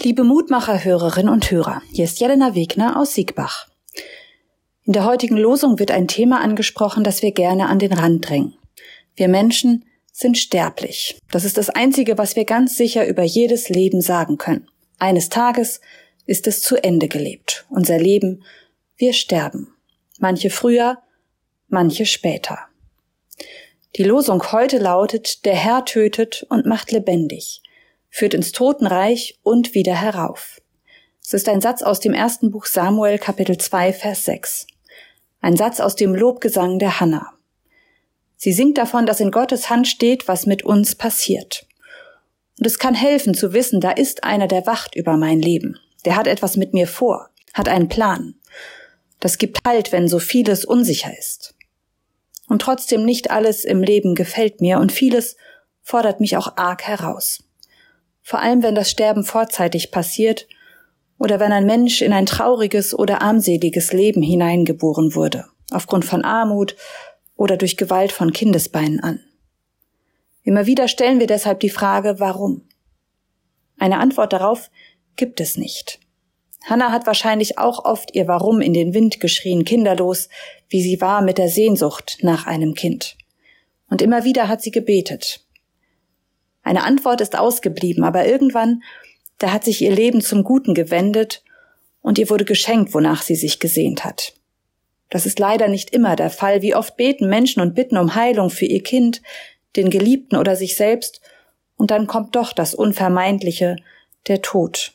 [0.00, 3.66] Liebe Mutmacher-Hörerinnen und Hörer, hier ist Jelena Wegner aus Siegbach.
[4.84, 8.54] In der heutigen Losung wird ein Thema angesprochen, das wir gerne an den Rand drängen.
[9.16, 11.18] Wir Menschen sind sterblich.
[11.32, 14.70] Das ist das Einzige, was wir ganz sicher über jedes Leben sagen können.
[15.00, 15.80] Eines Tages
[16.26, 17.66] ist es zu Ende gelebt.
[17.68, 18.44] Unser Leben,
[18.96, 19.74] wir sterben.
[20.20, 20.98] Manche früher,
[21.66, 22.60] manche später.
[23.96, 27.62] Die Losung heute lautet, der Herr tötet und macht lebendig
[28.10, 30.60] führt ins Totenreich und wieder herauf.
[31.22, 34.66] Es ist ein Satz aus dem ersten Buch Samuel Kapitel 2 Vers 6.
[35.40, 37.34] Ein Satz aus dem Lobgesang der Hanna.
[38.36, 41.66] Sie singt davon, dass in Gottes Hand steht, was mit uns passiert.
[42.58, 45.78] Und es kann helfen zu wissen, da ist einer, der wacht über mein Leben.
[46.04, 48.34] Der hat etwas mit mir vor, hat einen Plan.
[49.20, 51.54] Das gibt Halt, wenn so vieles unsicher ist.
[52.48, 55.36] Und trotzdem nicht alles im Leben gefällt mir und vieles
[55.82, 57.44] fordert mich auch arg heraus
[58.28, 60.48] vor allem wenn das Sterben vorzeitig passiert
[61.18, 66.76] oder wenn ein Mensch in ein trauriges oder armseliges Leben hineingeboren wurde, aufgrund von Armut
[67.36, 69.20] oder durch Gewalt von Kindesbeinen an.
[70.42, 72.68] Immer wieder stellen wir deshalb die Frage, warum?
[73.78, 74.70] Eine Antwort darauf
[75.16, 75.98] gibt es nicht.
[76.66, 80.28] Hannah hat wahrscheinlich auch oft ihr Warum in den Wind geschrien, kinderlos,
[80.68, 83.16] wie sie war mit der Sehnsucht nach einem Kind.
[83.88, 85.47] Und immer wieder hat sie gebetet.
[86.68, 88.82] Eine Antwort ist ausgeblieben, aber irgendwann,
[89.38, 91.42] da hat sich ihr Leben zum Guten gewendet
[92.02, 94.34] und ihr wurde geschenkt, wonach sie sich gesehnt hat.
[95.08, 96.60] Das ist leider nicht immer der Fall.
[96.60, 99.22] Wie oft beten Menschen und bitten um Heilung für ihr Kind,
[99.76, 101.22] den Geliebten oder sich selbst,
[101.78, 103.76] und dann kommt doch das Unvermeidliche,
[104.26, 104.92] der Tod.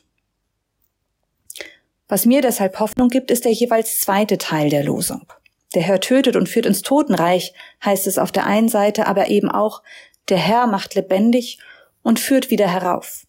[2.06, 5.26] Was mir deshalb Hoffnung gibt, ist der jeweils zweite Teil der Losung.
[5.74, 7.52] Der Herr tötet und führt ins Totenreich,
[7.84, 9.82] heißt es auf der einen Seite, aber eben auch,
[10.28, 11.58] der Herr macht lebendig
[12.02, 13.26] und führt wieder herauf.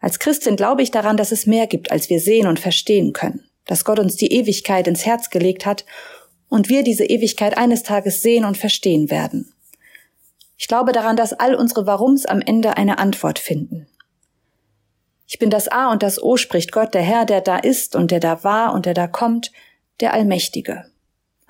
[0.00, 3.44] Als Christin glaube ich daran, dass es mehr gibt, als wir sehen und verstehen können,
[3.66, 5.84] dass Gott uns die Ewigkeit ins Herz gelegt hat
[6.48, 9.52] und wir diese Ewigkeit eines Tages sehen und verstehen werden.
[10.56, 13.86] Ich glaube daran, dass all unsere Warums am Ende eine Antwort finden.
[15.26, 18.10] Ich bin das A und das O, spricht Gott, der Herr, der da ist und
[18.10, 19.52] der da war und der da kommt,
[20.00, 20.84] der Allmächtige.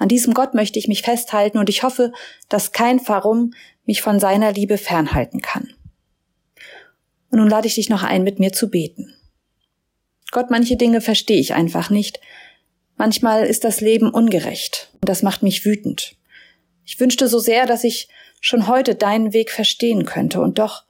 [0.00, 2.11] An diesem Gott möchte ich mich festhalten und ich hoffe,
[2.49, 3.53] dass kein Warum
[3.84, 5.75] mich von seiner Liebe fernhalten kann.
[7.31, 9.15] Und nun lade ich dich noch ein, mit mir zu beten.
[10.31, 12.19] Gott, manche Dinge verstehe ich einfach nicht.
[12.97, 16.17] Manchmal ist das Leben ungerecht und das macht mich wütend.
[16.87, 18.09] Ich wünschte so sehr, dass ich
[18.41, 20.84] schon heute deinen Weg verstehen könnte und doch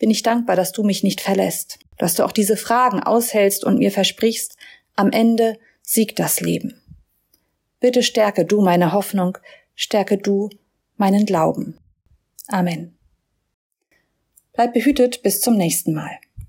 [0.00, 3.78] bin ich dankbar, dass du mich nicht verlässt, dass du auch diese Fragen aushältst und
[3.78, 4.56] mir versprichst,
[4.96, 6.81] am Ende siegt das Leben.
[7.82, 9.38] Bitte stärke du meine Hoffnung,
[9.74, 10.50] stärke du
[10.96, 11.78] meinen Glauben.
[12.46, 12.96] Amen.
[14.52, 16.12] Bleib behütet bis zum nächsten Mal.